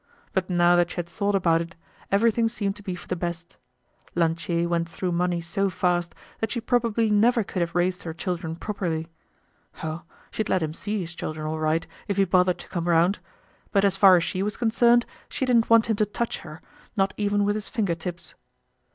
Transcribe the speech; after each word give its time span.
But 0.33 0.49
now 0.49 0.75
that 0.77 0.89
she 0.89 0.95
had 0.95 1.07
thought 1.07 1.35
about 1.35 1.61
it, 1.61 1.75
everything 2.11 2.49
seemed 2.49 2.75
to 2.77 2.81
be 2.81 2.95
for 2.95 3.07
the 3.07 3.15
best. 3.15 3.57
Lantier 4.15 4.67
went 4.67 4.89
through 4.89 5.11
money 5.11 5.39
so 5.41 5.69
fast, 5.69 6.15
that 6.39 6.49
she 6.49 6.59
probably 6.59 7.11
never 7.11 7.43
could 7.43 7.61
have 7.61 7.75
raised 7.75 8.01
her 8.01 8.11
children 8.11 8.55
properly. 8.55 9.09
Oh, 9.83 10.01
she'd 10.31 10.49
let 10.49 10.63
him 10.63 10.73
see 10.73 11.01
his 11.01 11.13
children, 11.13 11.45
all 11.45 11.59
right, 11.59 11.85
if 12.07 12.17
he 12.17 12.23
bothered 12.25 12.57
to 12.57 12.67
come 12.69 12.87
round. 12.89 13.19
But 13.71 13.85
as 13.85 13.95
far 13.95 14.17
as 14.17 14.23
she 14.23 14.41
was 14.41 14.57
concerned, 14.57 15.05
she 15.29 15.45
didn't 15.45 15.69
want 15.69 15.85
him 15.87 15.97
to 15.97 16.05
touch 16.07 16.39
her, 16.39 16.63
not 16.97 17.13
even 17.15 17.45
with 17.45 17.53
his 17.53 17.69
finger 17.69 17.93
tips. 17.93 18.33